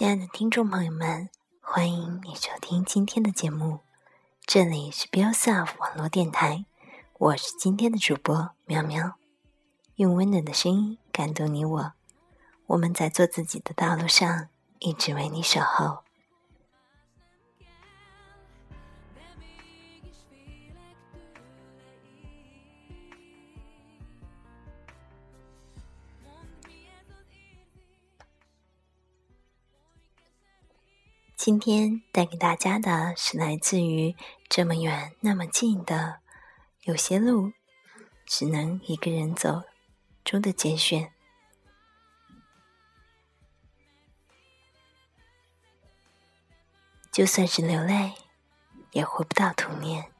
[0.00, 1.28] 亲爱的听众朋友们，
[1.60, 3.80] 欢迎你收听今天的节目，
[4.46, 6.64] 这里是 Be Yourself 网络电台，
[7.18, 9.16] 我是今天的主播喵喵，
[9.96, 11.92] 用温暖的声音感动你我，
[12.68, 15.98] 我们在做自己的道路上，一直为你守候。
[31.42, 34.14] 今天带给大家的是来自于
[34.46, 36.20] 这么远那么近的，
[36.82, 37.54] 有些路
[38.26, 39.62] 只能一个人走
[40.22, 41.14] 中的节选。
[47.10, 48.12] 就算是流泪，
[48.90, 50.12] 也回不到童年。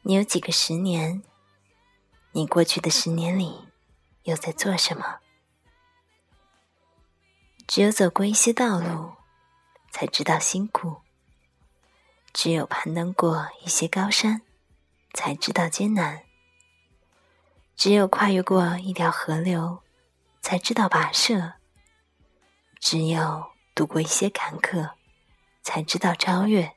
[0.00, 1.22] 你有几个十年？
[2.32, 3.68] 你过去的十年里，
[4.22, 5.20] 又在做什么？
[7.66, 9.12] 只有走过一些道路，
[9.90, 11.02] 才知道辛苦；
[12.32, 14.42] 只有攀登过一些高山，
[15.12, 16.20] 才知道艰难；
[17.74, 19.82] 只有跨越过一条河流，
[20.40, 21.54] 才知道跋涉；
[22.78, 24.92] 只有度过一些坎坷，
[25.62, 26.70] 才知道超越；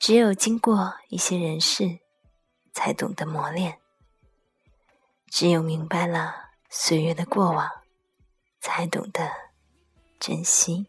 [0.00, 2.00] 只有经过一些人事，
[2.72, 3.74] 才懂得磨练；
[5.28, 7.70] 只有明白了岁月的过往，
[8.60, 9.43] 才懂得。
[10.26, 10.86] 珍惜。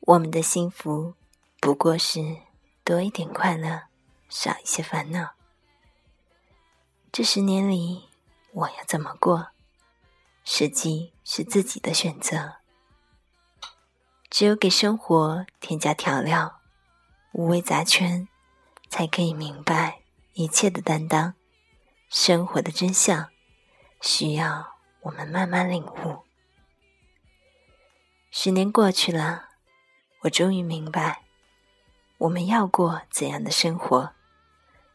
[0.00, 1.14] 我们的幸福
[1.60, 2.38] 不过是
[2.82, 3.82] 多一点快乐，
[4.28, 5.34] 少一些烦恼。
[7.12, 8.08] 这十年里，
[8.50, 9.50] 我要怎么过，
[10.42, 12.56] 实际是自己的选择。
[14.28, 16.60] 只有给生活添加调料，
[17.30, 18.26] 五味杂陈，
[18.88, 19.99] 才可以明白。
[20.40, 21.34] 一切的担当，
[22.08, 23.28] 生活的真相，
[24.00, 26.20] 需要我们慢慢领悟。
[28.30, 29.50] 十年过去了，
[30.22, 31.24] 我终于明白，
[32.16, 34.14] 我们要过怎样的生活，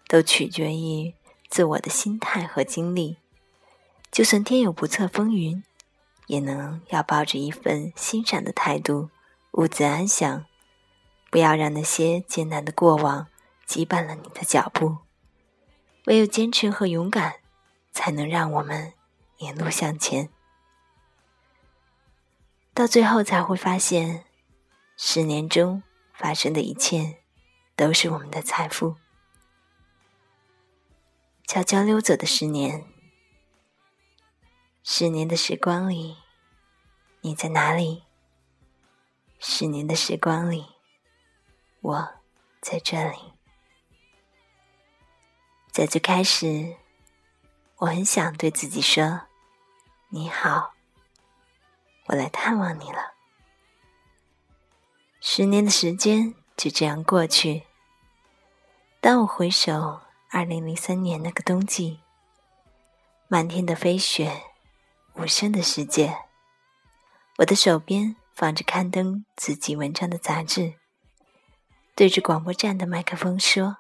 [0.08, 1.14] 都取决于
[1.48, 3.18] 自我的心态和经历。
[4.10, 5.64] 就算天有不测风云，
[6.26, 9.12] 也能要抱着一份欣赏的态度，
[9.52, 10.48] 兀自安详。
[11.30, 13.28] 不要让那些艰难的过往
[13.68, 15.05] 羁绊了你的脚步。
[16.06, 17.42] 唯有坚持和勇敢，
[17.92, 18.94] 才能让我们
[19.38, 20.30] 一路向前。
[22.74, 24.26] 到最后才会发现，
[24.98, 25.82] 十年中
[26.14, 27.24] 发生的一切，
[27.76, 28.98] 都是我们的财富。
[31.48, 32.86] 悄悄溜走的十年，
[34.84, 36.18] 十年的时光里，
[37.22, 38.04] 你在哪里？
[39.40, 40.66] 十年的时光里，
[41.82, 42.10] 我
[42.62, 43.35] 在这里。
[45.76, 46.78] 在最开始，
[47.80, 49.24] 我很想对自己说
[50.08, 50.74] ：“你好，
[52.06, 53.16] 我来探望你了。”
[55.20, 57.64] 十年的时间就这样过去。
[59.02, 60.00] 当我回首
[60.32, 62.00] 二零零三年那个冬季，
[63.28, 64.44] 漫天的飞雪，
[65.16, 66.24] 无声的世界，
[67.40, 70.76] 我的手边放着刊登自己文章的杂志，
[71.94, 73.80] 对着广播站的麦克风说：“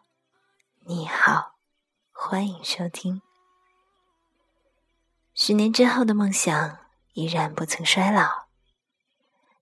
[0.83, 1.53] 你好。”
[2.27, 3.21] 欢迎收听。
[5.35, 6.79] 十年之后的梦想
[7.13, 8.47] 依然不曾衰老，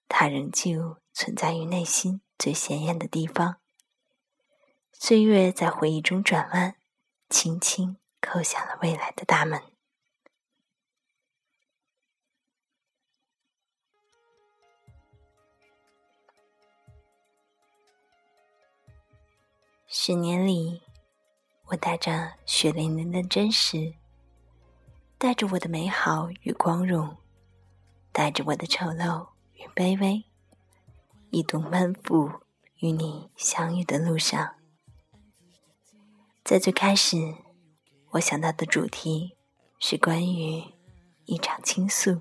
[0.08, 3.58] 它仍旧存在于内心最显眼的地方。
[4.94, 6.78] 岁月在回忆中转弯，
[7.30, 9.62] 轻轻叩响了未来的大门。
[19.86, 20.82] 十年里。
[21.68, 23.94] 我带着血淋淋的真实，
[25.18, 27.18] 带着我的美好与光荣，
[28.12, 30.26] 带着我的丑陋与卑微，
[31.32, 32.30] 一同奔赴
[32.80, 34.56] 与你相遇的路上。
[36.44, 37.18] 在最开始，
[38.12, 39.38] 我想到的主题
[39.80, 40.76] 是关于
[41.26, 42.20] 一场倾诉，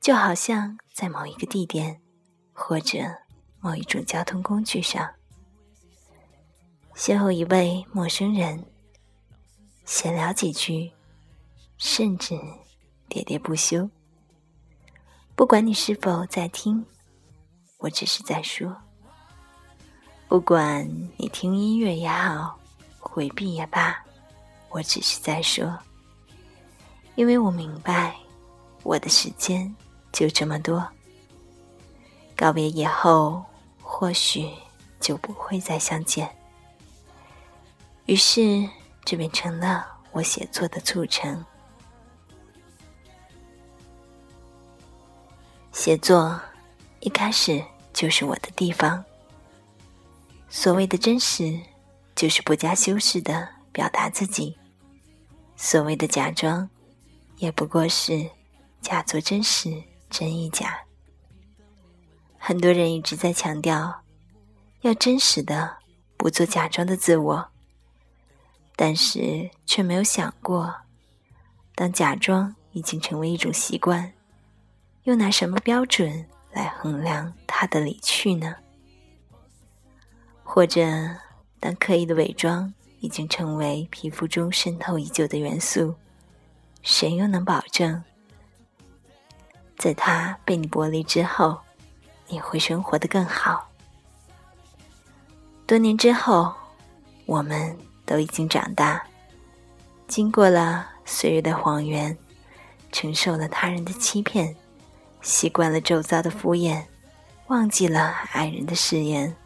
[0.00, 2.00] 就好像在某一个地点
[2.52, 2.98] 或者
[3.58, 5.15] 某一种交通工具上。
[6.96, 8.64] 邂逅一位陌生人，
[9.84, 10.90] 闲聊几句，
[11.76, 12.34] 甚至
[13.10, 13.86] 喋喋不休。
[15.34, 16.82] 不管你是否在听，
[17.76, 18.74] 我只是在说。
[20.26, 20.88] 不管
[21.18, 22.58] 你听音乐也好，
[22.98, 24.02] 回避也罢，
[24.70, 25.78] 我只是在说。
[27.14, 28.16] 因为我明白，
[28.82, 29.72] 我的时间
[30.12, 30.82] 就这么多。
[32.34, 33.44] 告别以后，
[33.82, 34.50] 或许
[34.98, 36.34] 就不会再相见。
[38.06, 38.68] 于是，
[39.04, 41.44] 这便成了我写作的促成。
[45.72, 46.40] 写作
[47.00, 47.62] 一开始
[47.92, 49.04] 就是我的地方。
[50.48, 51.60] 所谓的真实，
[52.14, 54.56] 就是不加修饰的表达自己；
[55.56, 56.68] 所谓的假装，
[57.38, 58.30] 也不过是
[58.80, 60.78] 假作真实，真亦假。
[62.38, 64.02] 很多人一直在强调
[64.82, 65.78] 要真实的，
[66.16, 67.48] 不做假装的自我，
[68.76, 70.72] 但是却没有想过，
[71.74, 74.12] 当假装已经成为一种习惯，
[75.04, 78.54] 又拿什么标准来衡量它的离去呢？
[80.44, 80.82] 或者，
[81.58, 85.94] 当刻意的伪装已经成为皮肤中渗透已久的元素，
[86.82, 88.04] 谁又能保证，
[89.76, 91.58] 在它被你剥离之后，
[92.28, 93.68] 你会生活的更好？
[95.66, 96.54] 多年之后，
[97.24, 97.76] 我们
[98.06, 99.04] 都已经长大，
[100.08, 102.16] 经过了岁月的谎言，
[102.92, 104.56] 承受了他人的欺骗，
[105.20, 106.82] 习惯了周遭的敷衍，
[107.48, 109.36] 忘记了爱人的誓言。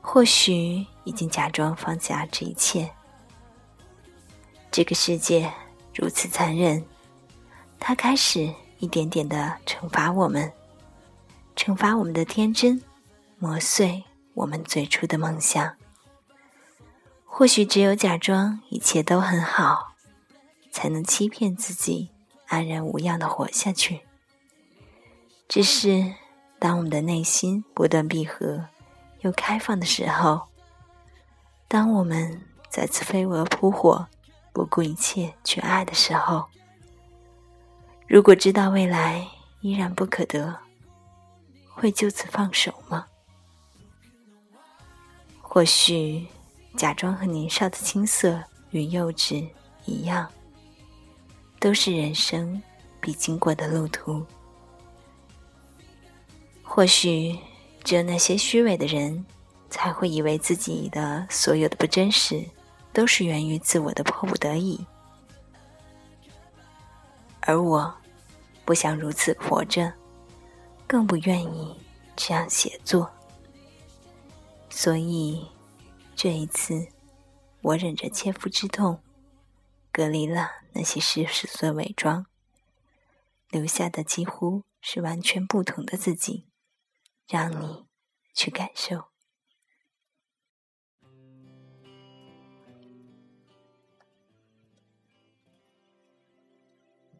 [0.00, 2.88] 或许已经假装放下这一切。
[4.70, 5.50] 这个世界
[5.94, 6.84] 如此残忍，
[7.80, 10.52] 它开始一点点的惩罚我们，
[11.56, 12.80] 惩罚我们的天真，
[13.38, 14.04] 磨碎
[14.34, 15.74] 我们最初的梦想。
[17.38, 19.92] 或许只有假装一切都很好，
[20.70, 22.08] 才能欺骗自己，
[22.46, 24.00] 安然无恙的活下去。
[25.46, 26.14] 只是
[26.58, 28.68] 当我们的内心不断闭合。
[29.20, 30.48] 又开放的时候，
[31.68, 32.40] 当我们
[32.70, 34.06] 再次飞蛾扑火、
[34.54, 36.46] 不顾一切去爱的时候，
[38.06, 39.28] 如果知道未来
[39.60, 40.56] 依然不可得，
[41.68, 43.06] 会就此放手吗？
[45.42, 46.26] 或许，
[46.76, 49.48] 假装和年少的青涩与幼稚
[49.86, 50.30] 一样，
[51.58, 52.62] 都是人生
[53.00, 54.24] 必经过的路途。
[56.62, 57.36] 或许。
[57.84, 59.24] 只有那些虚伪的人，
[59.70, 62.44] 才会以为自己的所有的不真实，
[62.92, 64.84] 都是源于自我的迫不得已。
[67.42, 67.94] 而我，
[68.64, 69.92] 不想如此活着，
[70.84, 71.76] 更不愿意
[72.16, 73.08] 这样写作。
[74.68, 75.46] 所以，
[76.16, 76.88] 这一次，
[77.60, 79.00] 我忍着切肤之痛，
[79.92, 82.26] 隔离了那些世俗的伪装，
[83.50, 86.46] 留下的几乎是完全不同的自己。
[87.28, 87.86] 让你
[88.32, 89.08] 去感受。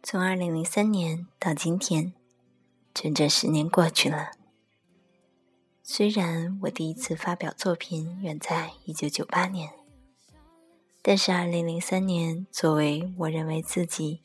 [0.01, 2.15] 从二零零三年到今天，
[2.95, 4.36] 整整十年过去了。
[5.89, 9.73] 虽然我第一次发表作品远在一九九八年，
[11.01, 14.21] 但是二零零三年作为我认为自己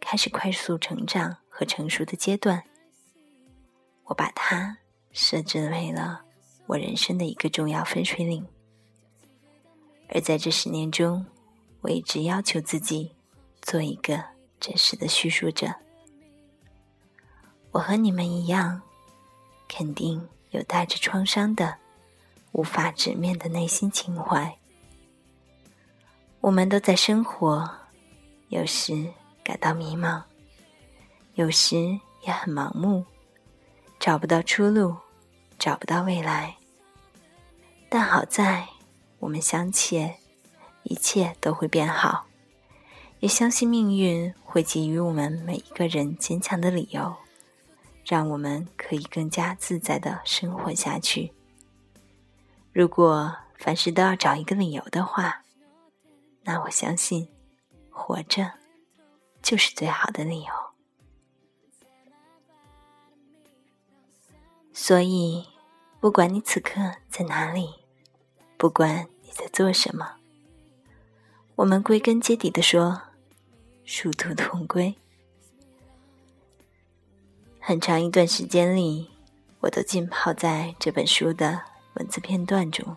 [0.00, 2.64] 开始快速成长和成熟的阶段，
[4.06, 4.78] 我把它。
[5.12, 6.22] 设置为了
[6.66, 8.46] 我人生的一个重要分水岭，
[10.08, 11.26] 而在这十年中，
[11.82, 13.12] 我一直要求自己
[13.60, 14.24] 做一个
[14.58, 15.74] 真实的叙述者。
[17.72, 18.80] 我和你们一样，
[19.68, 21.76] 肯定有带着创伤的、
[22.52, 24.56] 无法直面的内心情怀。
[26.40, 27.68] 我们都在生活，
[28.48, 29.12] 有时
[29.44, 30.22] 感到迷茫，
[31.34, 31.76] 有时
[32.26, 33.04] 也很盲目。
[33.98, 34.96] 找不到出路，
[35.58, 36.56] 找不到未来。
[37.88, 38.66] 但好在，
[39.20, 40.12] 我们相信
[40.82, 42.26] 一切都会变好，
[43.20, 47.14] 也相信命运会给予我们每一个人坚强的理由，
[48.04, 51.32] 让我们可以更加自在的生活下去。
[52.72, 55.44] 如果凡事都要找一个理由的话，
[56.42, 57.28] 那我相信，
[57.90, 58.52] 活着
[59.40, 60.52] 就是最好的理由。
[64.72, 65.46] 所以，
[66.00, 67.84] 不管你此刻在哪里，
[68.56, 70.16] 不管你在做什么，
[71.56, 73.02] 我们归根结底的说，
[73.84, 74.96] 殊途同归。
[77.64, 79.08] 很长一段时间里，
[79.60, 81.62] 我都浸泡在这本书的
[81.94, 82.96] 文字片段中。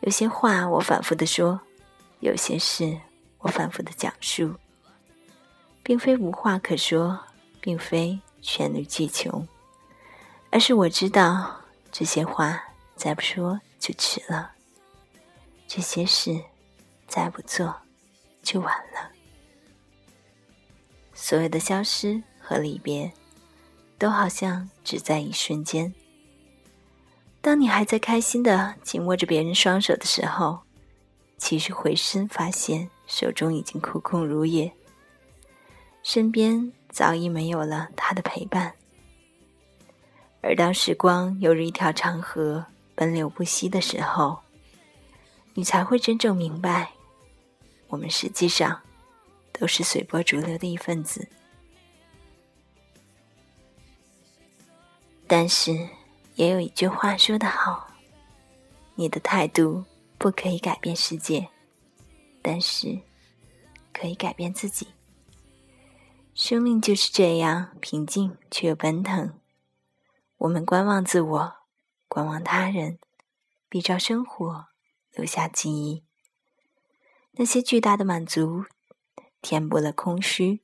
[0.00, 1.60] 有些话我反复的说，
[2.18, 2.98] 有些事
[3.38, 4.52] 我反复的讲述，
[5.84, 7.16] 并非无话可说，
[7.60, 9.46] 并非黔驴技穷。
[10.50, 11.60] 而是我知道
[11.92, 12.60] 这些话
[12.96, 14.50] 再不说就迟了，
[15.68, 16.36] 这些事
[17.06, 17.72] 再不做
[18.42, 19.08] 就晚了。
[21.14, 23.10] 所有的消失和离别，
[23.96, 25.94] 都好像只在一瞬间。
[27.40, 30.60] 当你还在开心的紧握着别人双手的时候，
[31.38, 34.70] 其实回身发现手中已经空空如也，
[36.02, 38.74] 身边早已没有了他的陪伴。
[40.42, 44.38] 而当时光犹如一条长河，奔流不息的时候，
[45.54, 46.92] 你才会真正明白，
[47.88, 48.80] 我们实际上
[49.52, 51.26] 都是随波逐流的一份子。
[55.36, 55.88] 但是，
[56.36, 57.88] 也有一句话说得好
[58.94, 59.84] ：“你的态度
[60.16, 61.48] 不可以改变世界，
[62.40, 63.00] 但是
[63.92, 64.86] 可以改变自己。”
[66.34, 69.40] 生命就是这样平静却又奔腾。
[70.36, 71.52] 我们观望自我，
[72.06, 73.00] 观望他人，
[73.68, 74.66] 比照生活
[75.10, 76.04] 留下记忆。
[77.32, 78.66] 那些巨大的满足
[79.42, 80.62] 填补了空虚，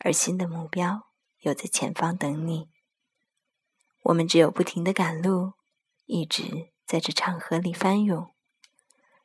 [0.00, 1.06] 而新的目标
[1.38, 2.68] 又在前方等你。
[4.02, 5.52] 我们只有不停的赶路，
[6.06, 8.34] 一直在这长河里翻涌，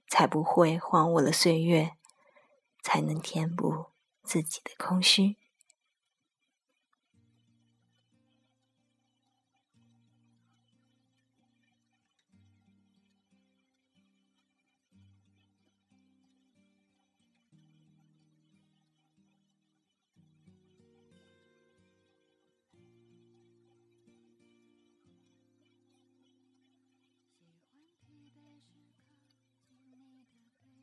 [0.10, 1.91] 才不会荒芜了岁月，
[2.84, 3.88] 才能填补
[4.24, 5.38] 自己的空虚。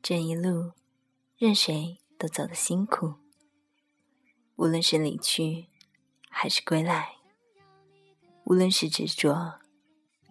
[0.05, 0.73] 这一路，
[1.37, 3.13] 任谁都走得辛苦。
[4.57, 5.69] 无论是离去，
[6.29, 7.21] 还是归来；
[8.43, 9.61] 无论是执着，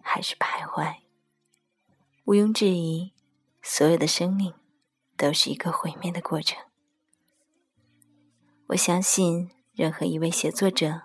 [0.03, 0.97] 还是徘徊。
[2.25, 3.13] 毋庸置疑，
[3.63, 4.53] 所有的生命
[5.17, 6.63] 都是一个毁灭的过程。
[8.67, 11.01] 我相信，任何一位写作者，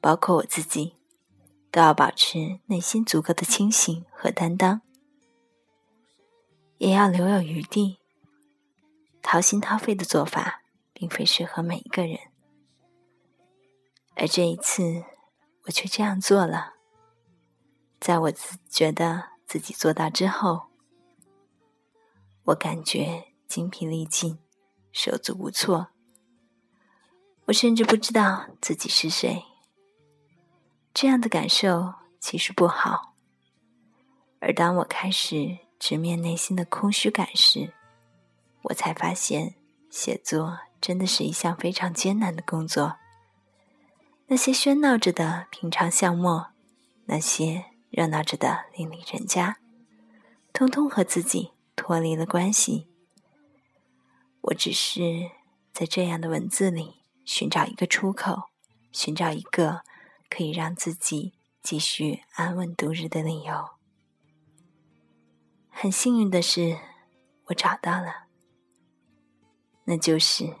[0.00, 0.94] 包括我自己，
[1.72, 4.82] 都要保持内心足够的清醒和担当。
[6.78, 7.98] 也要留有余地。
[9.22, 12.16] 掏心掏肺的做法，并非适合每一个人，
[14.14, 15.04] 而这一次，
[15.64, 16.74] 我却这样做了。
[17.98, 20.68] 在我自觉得自己做到之后，
[22.44, 24.38] 我感觉精疲力尽，
[24.92, 25.88] 手足无措。
[27.46, 29.42] 我甚至不知道自己是谁。
[30.94, 33.16] 这样的感受其实不好。
[34.38, 35.65] 而当我开始。
[35.78, 37.72] 直面内心的空虚感时，
[38.62, 39.54] 我才发现，
[39.90, 42.96] 写作真的是一项非常艰难的工作。
[44.26, 46.48] 那些喧闹着的平常巷陌，
[47.04, 49.58] 那些热闹着的邻里人家，
[50.52, 52.88] 通通和自己脱离了关系。
[54.40, 55.30] 我只是
[55.72, 58.50] 在这样的文字里寻找一个出口，
[58.90, 59.82] 寻找一个
[60.28, 63.75] 可以让自己继续安稳度日的理由。
[65.78, 66.78] 很幸运的是，
[67.44, 68.28] 我找到了。
[69.84, 70.56] 那就是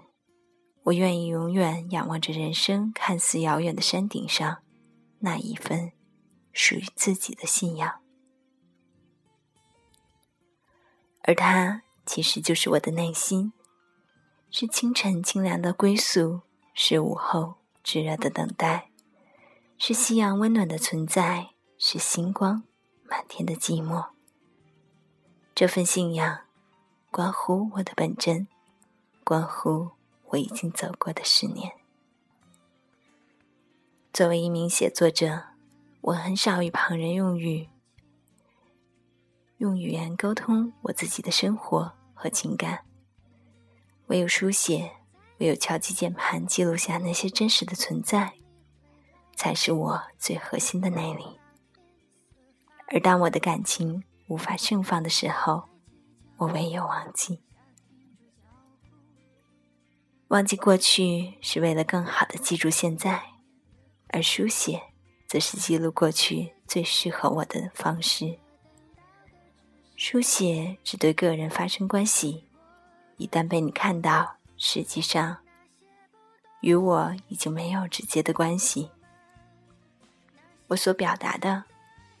[0.82, 4.58] 我愿意永远仰望着人生看似遥远的山顶上
[5.20, 5.92] 那一份
[6.52, 8.02] 属于自己的信仰，
[11.22, 13.54] 而它其实就是我的内心，
[14.50, 16.42] 是清晨清凉的归宿，
[16.74, 18.90] 是午后炙热的等待，
[19.78, 22.64] 是夕阳温暖的存在，是星光
[23.08, 24.15] 满天的寂寞。
[25.56, 26.40] 这份信仰，
[27.10, 28.46] 关乎我的本真，
[29.24, 29.92] 关乎
[30.26, 31.72] 我已经走过的十年。
[34.12, 35.44] 作为一名写作者，
[36.02, 37.70] 我很少与旁人用语，
[39.56, 42.84] 用语言沟通我自己的生活和情感。
[44.08, 44.96] 唯有书写，
[45.38, 48.34] 唯有敲击键盘记录下那些真实的存在，
[49.34, 51.40] 才是我最核心的内里。
[52.88, 55.68] 而当我的感情，无法盛放的时候，
[56.36, 57.40] 我唯有忘记。
[60.28, 63.22] 忘记过去是为了更好的记住现在，
[64.08, 64.82] 而书写
[65.28, 68.38] 则是记录过去最适合我的方式。
[69.94, 72.44] 书写只对个人发生关系，
[73.18, 75.38] 一旦被你看到，实际上
[76.60, 78.90] 与我已经没有直接的关系。
[80.66, 81.62] 我所表达的，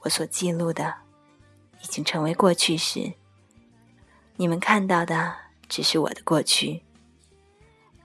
[0.02, 1.05] 我所记录的。
[1.82, 3.12] 已经成为过去时，
[4.36, 5.34] 你们看到的
[5.68, 6.82] 只是我的过去，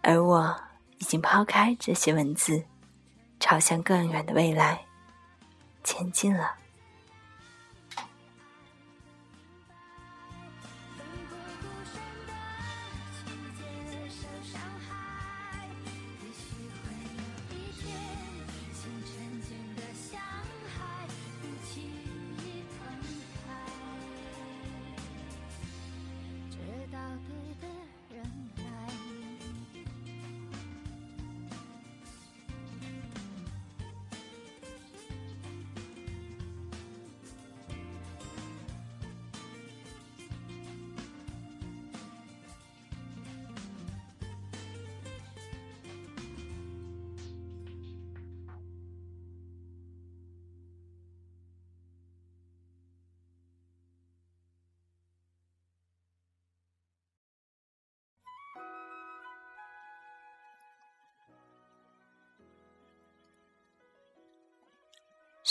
[0.01, 0.62] 而我
[1.00, 2.63] 已经抛开这些文字，
[3.40, 4.86] 朝向更远的未来
[5.84, 6.61] 前进了。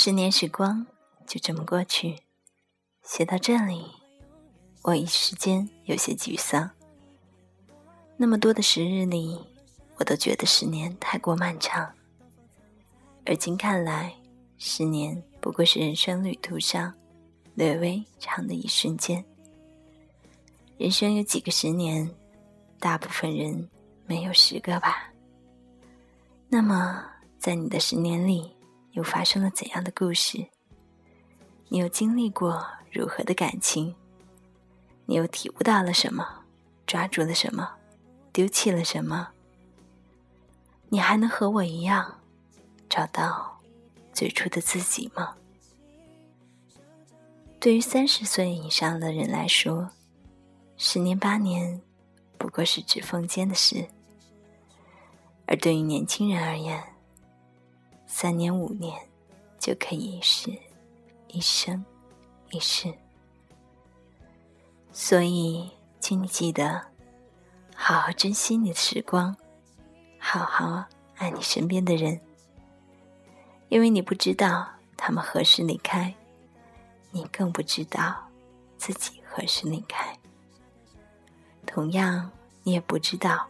[0.02, 0.87] 十年时光
[1.26, 2.16] 就这么过去，
[3.02, 3.85] 写到这里，
[4.80, 6.71] 我一时间有些沮丧。
[8.16, 9.38] 那么多的时日里，
[9.99, 11.87] 我都觉得十年太过漫长，
[13.26, 14.11] 而今看来，
[14.57, 16.90] 十年不过是人生旅途上
[17.54, 19.23] 略微长的一瞬间。
[20.78, 22.11] 人生有几个十年？
[22.78, 23.69] 大部分人
[24.07, 25.12] 没有十个吧。
[26.49, 27.04] 那么，
[27.38, 28.50] 在你的十年里，
[28.93, 30.47] 又发生了怎样的故事？
[31.69, 33.95] 你又经历过如何的感情？
[35.07, 36.45] 你又体悟到了什么？
[36.87, 37.71] 抓住了什么？
[38.33, 39.29] 丢弃了什么？
[40.89, 42.21] 你还能和我一样，
[42.89, 43.61] 找到
[44.13, 45.35] 最初的自己吗？
[47.59, 49.91] 对于三十岁以上的人来说，
[50.77, 51.81] 十年八年。
[52.39, 53.87] 不过是指缝间的事，
[55.47, 56.83] 而对于年轻人而言，
[58.23, 59.00] 三年五年
[59.59, 60.53] 就可以是
[61.29, 61.83] 一生
[62.50, 62.93] 一世。
[64.93, 66.83] 所以，请你记得，
[67.75, 69.35] 好好珍惜你的时光，
[70.19, 70.85] 好好
[71.17, 72.21] 爱你身边的人，
[73.71, 76.15] 因为你不知道他们何时离开，
[77.13, 78.28] 你更不知道
[78.76, 80.15] 自己何时离开。
[81.67, 82.30] 同样，
[82.65, 83.49] 你也不知道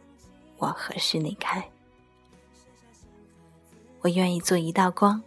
[0.58, 1.68] 我何时离开。
[4.00, 5.22] 我愿意做一道光，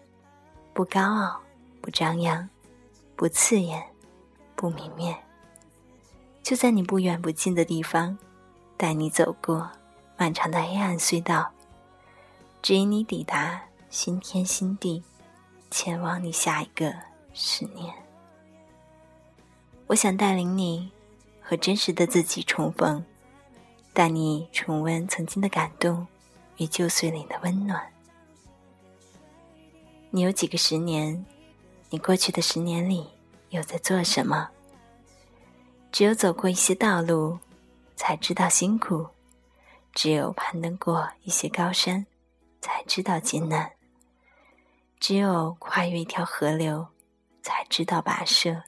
[0.73, 1.41] 不高傲，
[1.81, 2.49] 不张扬，
[3.15, 3.83] 不刺眼，
[4.55, 5.15] 不明灭。
[6.41, 8.17] 就在你不远不近的地方，
[8.75, 9.69] 带你走过
[10.17, 11.51] 漫长的黑暗隧道，
[12.61, 15.03] 指引你抵达新天新地，
[15.69, 16.93] 前往你下一个
[17.33, 17.93] 十年。
[19.87, 20.91] 我想带领你。
[21.45, 23.03] 和真实的自己重逢，
[23.91, 26.07] 带你重温曾经的感动
[26.55, 27.92] 与旧岁里的温暖。
[30.15, 31.25] 你有几个十年？
[31.89, 33.09] 你过去的十年里
[33.49, 34.47] 又在做什么？
[35.91, 37.39] 只有走过一些道路，
[37.95, 39.07] 才知道辛苦；
[39.91, 42.05] 只有攀登过一些高山，
[42.61, 43.71] 才知道艰难；
[44.99, 46.85] 只有跨越一条河流，
[47.41, 48.61] 才知道跋涉；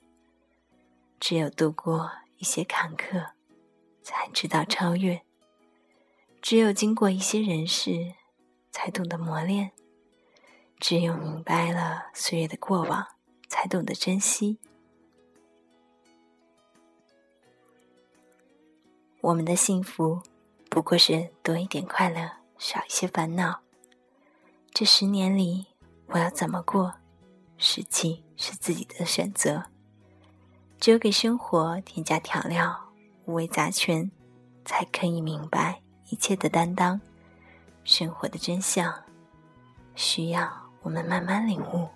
[1.19, 2.11] 只有度过。
[2.37, 3.29] 一些坎坷，
[4.03, 5.21] 才知道超越；
[6.41, 8.13] 只有经过一些人事，
[8.71, 9.69] 才懂得磨练；
[10.79, 13.05] 只有明白了岁月的过往，
[13.47, 14.59] 才懂得珍惜。
[19.21, 20.21] 我们的幸福，
[20.69, 23.61] 不过是多一点快乐，少一些烦恼。
[24.71, 25.65] 这十年里，
[26.07, 26.93] 我要怎么过，
[27.57, 29.63] 实际是自己的选择。
[30.79, 32.91] 只有给生活添加调料，
[33.25, 34.11] 五味杂陈，
[34.65, 37.01] 才可以明白一切的担当。
[37.83, 38.93] 生活的真相，
[39.95, 41.89] 需要我们慢慢领悟。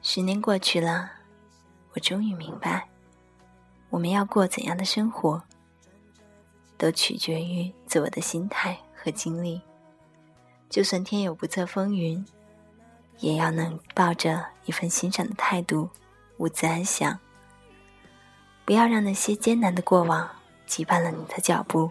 [0.00, 1.10] 十年过去了，
[1.94, 2.88] 我终于明白，
[3.90, 5.42] 我们要过怎样的生活，
[6.78, 8.78] 都取决于自我的心态。
[9.04, 9.60] 和经历，
[10.70, 12.24] 就算天有不测风云，
[13.18, 15.90] 也要能抱着一份欣赏的态度，
[16.36, 17.18] 兀自安详。
[18.64, 20.28] 不要让那些艰难的过往
[20.68, 21.90] 羁绊了你的脚步。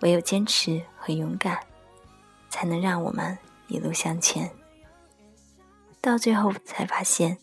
[0.00, 1.58] 唯有坚持和勇敢，
[2.50, 4.50] 才能让我们一路向前。
[6.00, 7.38] 到最后才发现，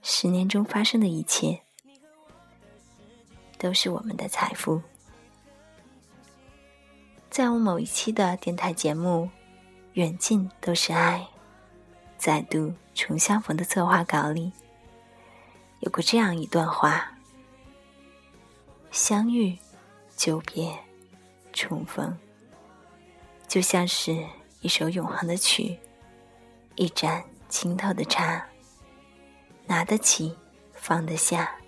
[0.00, 1.60] 十年中发生的一切，
[3.58, 4.80] 都是我们的财富。
[7.28, 9.24] 在我某一期的电台节目
[9.92, 11.28] 《远近都是爱》
[12.16, 14.52] 再度重相逢的策划稿里，
[15.80, 17.11] 有过这样一段话：
[18.92, 19.56] 相遇、
[20.14, 20.78] 久别、
[21.50, 22.14] 重逢，
[23.48, 24.22] 就像是
[24.60, 25.78] 一首永恒的曲，
[26.74, 28.46] 一盏清透的茶，
[29.64, 30.36] 拿得起，
[30.74, 31.58] 放得下，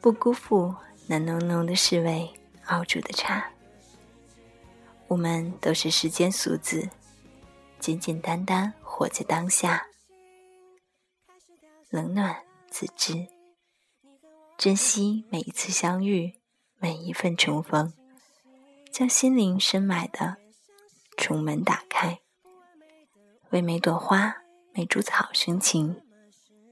[0.00, 0.72] 不辜负
[1.08, 2.32] 那浓浓的侍味
[2.66, 3.50] 熬煮的茶。
[5.08, 6.88] 我们都是世间俗子，
[7.80, 9.88] 简简单单活在当下，
[11.90, 13.26] 冷暖自知，
[14.58, 16.34] 珍惜每一次相遇，
[16.78, 17.92] 每一份重逢，
[18.90, 20.36] 将心灵深埋的
[21.16, 22.18] 重门打开，
[23.50, 24.38] 为每朵花、
[24.72, 26.02] 每株草生情，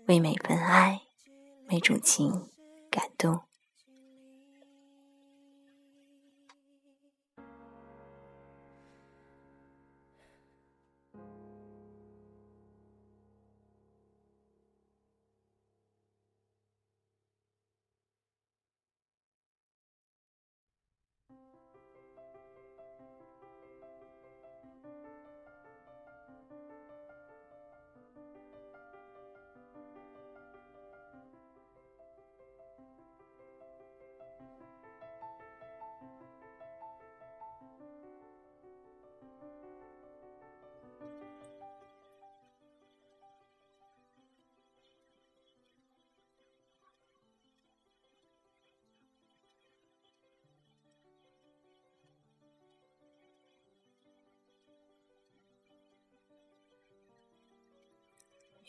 [0.09, 1.03] 为每份爱、
[1.68, 2.51] 每种情
[2.90, 3.45] 感动。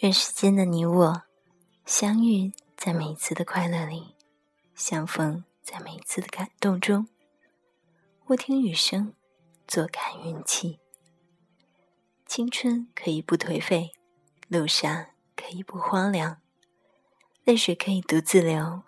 [0.01, 1.23] 愿世间的你我
[1.83, 4.13] 相遇在每一次的快乐里，
[4.75, 7.07] 相逢在每一次的感动中。
[8.27, 9.15] 我听雨声，
[9.67, 10.79] 坐看云起。
[12.27, 13.93] 青春可以不颓废，
[14.47, 16.39] 路上可以不荒凉，
[17.43, 18.83] 泪水可以独自流，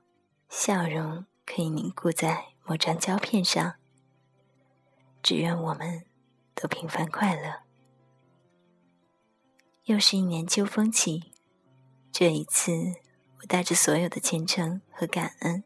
[0.47, 3.77] 笑容可以凝固在某张胶片上。
[5.23, 6.05] 只愿我们
[6.53, 7.68] 都平凡快乐。
[9.89, 11.31] 又是一年秋风起，
[12.11, 12.71] 这一次
[13.39, 15.63] 我带着所有的虔诚和感恩，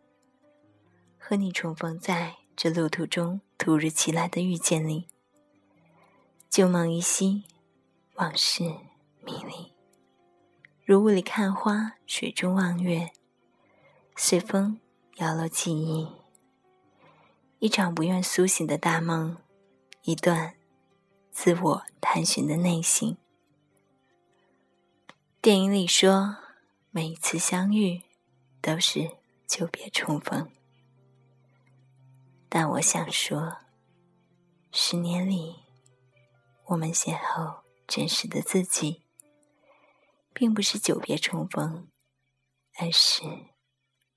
[1.19, 5.09] 和你重逢在这路途中突如其来的遇见里。
[6.49, 7.43] 旧梦依稀，
[8.13, 8.63] 往事
[9.25, 9.73] 迷离，
[10.85, 13.11] 如雾里看花，水中望月，
[14.15, 14.79] 随风
[15.17, 16.07] 摇落记忆。
[17.59, 19.35] 一场不愿苏醒的大梦，
[20.03, 20.55] 一段
[21.33, 23.17] 自我探寻的内心。
[25.43, 26.37] 电影里说，
[26.89, 28.01] 每一次相遇
[28.61, 30.49] 都是久别重逢。
[32.47, 33.57] 但我想说，
[34.71, 35.57] 十年里
[36.67, 39.01] 我们邂逅真实的自己，
[40.31, 41.89] 并不是久别重逢，
[42.79, 43.23] 而是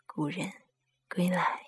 [0.07, 0.53] 故人
[1.09, 1.66] 归来。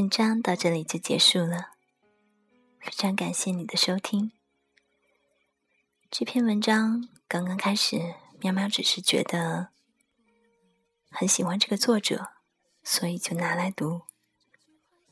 [0.00, 1.72] 文章到这里就结束了，
[2.80, 4.32] 非常感谢你的收听。
[6.10, 9.68] 这篇文章刚刚开始，喵喵只是觉得
[11.10, 12.30] 很喜欢这个作者，
[12.82, 14.00] 所以就拿来读。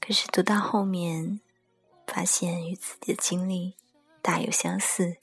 [0.01, 1.41] 可是读到后面，
[2.07, 3.77] 发现与自己的经历
[4.23, 5.19] 大有相似。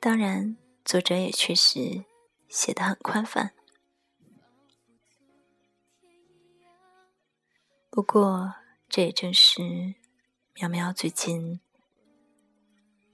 [0.00, 2.04] 当然，作者也确实
[2.48, 3.52] 写得很宽泛。
[7.94, 8.54] 不过，
[8.88, 9.96] 这也正是
[10.54, 11.60] 苗苗最近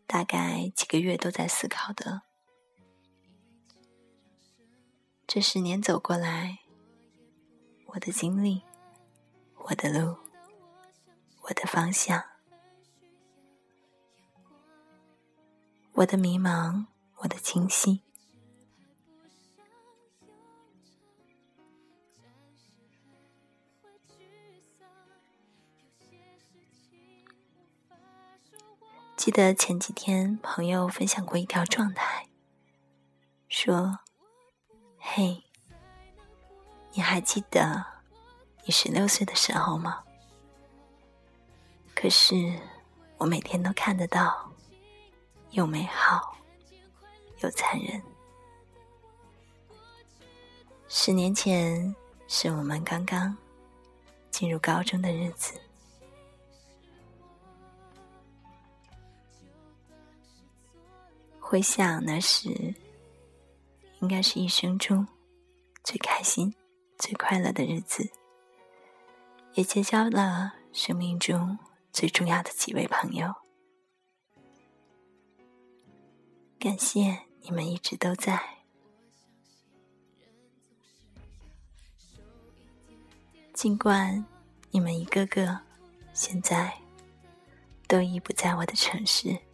[0.07, 2.23] 大概几个月都在思考的。
[5.27, 6.61] 这十年走过来，
[7.87, 8.63] 我的经历，
[9.57, 10.17] 我的路，
[11.41, 12.23] 我的方向，
[15.95, 16.87] 我的迷茫，
[17.17, 18.08] 我的清晰。
[29.29, 32.27] 记得前几天朋友分享过一条状态，
[33.51, 33.99] 说
[34.99, 35.45] ：“嘿，
[36.95, 37.85] 你还记得
[38.65, 40.03] 你十六岁的时候吗？
[41.95, 42.59] 可是
[43.19, 44.51] 我每天都看得到，
[45.51, 46.35] 又美好
[47.41, 48.03] 又残忍。
[50.89, 51.95] 十年前
[52.29, 53.37] 是我们刚刚
[54.31, 55.53] 进入高中的日子。”
[61.51, 62.75] 回想那时，
[64.03, 65.09] 应该是一生中
[65.83, 66.55] 最开心、
[66.99, 68.07] 最快乐的日子，
[69.55, 71.59] 也结交了生命中
[71.91, 73.35] 最重要的几位朋友。
[76.59, 78.39] 感谢你们一直都在，
[83.55, 84.23] 尽管
[84.71, 85.59] 你们一个个
[86.13, 86.79] 现在
[87.87, 89.48] 都已不在我的城市。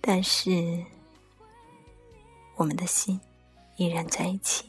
[0.00, 0.84] 但是，
[2.56, 3.20] 我们的心
[3.76, 4.64] 依然在一起。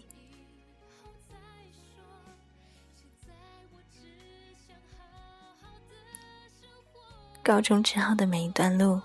[7.44, 9.02] 高中之后的每一段路，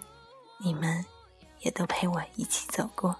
[0.58, 1.04] 你们
[1.60, 3.16] 也都陪我一起走过。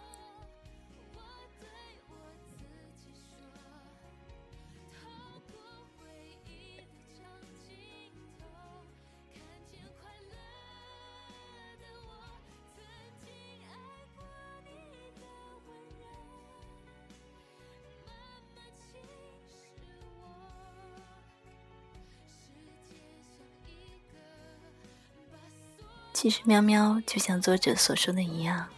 [26.26, 28.68] 其实，喵喵就像作者所说的一样，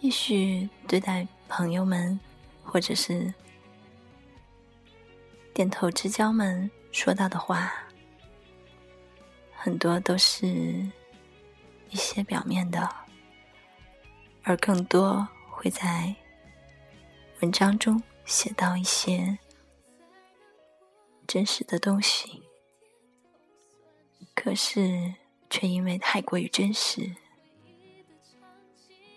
[0.00, 2.18] 也许对待朋友们，
[2.64, 3.30] 或者是
[5.52, 7.70] 点头之交们说到的话，
[9.54, 10.46] 很多都是
[11.90, 12.88] 一些表面的，
[14.44, 16.16] 而更多会在
[17.42, 19.38] 文章中写到一些
[21.26, 22.42] 真实的东西。
[24.42, 25.12] 可是，
[25.50, 27.14] 却因为太过于真实，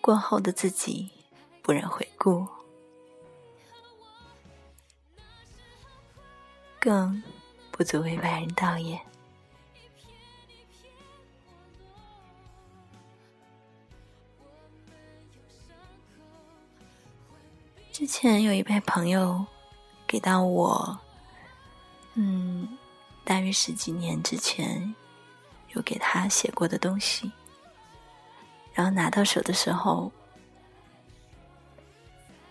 [0.01, 1.09] 过后的自己
[1.61, 2.45] 不忍回顾，
[6.77, 7.23] 更
[7.71, 8.99] 不足为外人道也。
[17.93, 19.45] 之前有一位朋友
[20.05, 20.99] 给到我，
[22.15, 22.77] 嗯，
[23.23, 24.93] 大约十几年之前
[25.73, 27.31] 有给他写过的东西，
[28.73, 30.11] 然后拿到手的时候，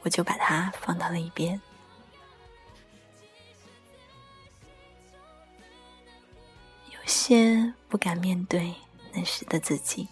[0.02, 1.60] 我就把它放到了一边，
[6.90, 8.74] 有些不敢面对
[9.12, 10.08] 那时的自己。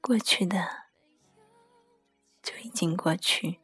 [0.00, 0.84] 过去的
[2.42, 3.58] 就已经过去，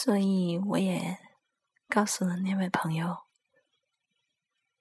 [0.00, 1.18] 所以我也
[1.88, 3.24] 告诉了那位朋友，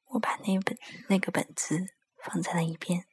[0.09, 0.77] 我把那本
[1.09, 3.07] 那个本子放在了一边。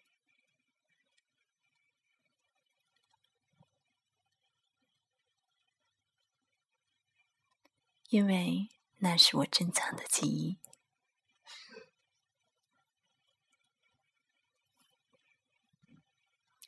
[8.10, 10.58] 因为那是我珍藏的记忆。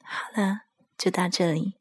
[0.01, 0.63] 好了，
[0.97, 1.75] 就到这里。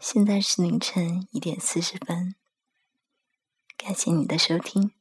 [0.00, 2.34] 现在是凌晨一点四十分。
[3.76, 4.92] 感谢你的收听，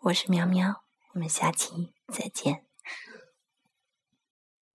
[0.00, 0.82] 我是喵喵，
[1.12, 2.66] 我们下期再见。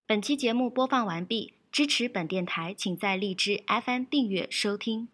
[0.06, 5.10] 本期节目播放完毕，支持本电台，请在荔枝 FM 订阅收听。